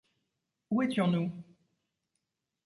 [0.71, 1.31] Où étions-nous?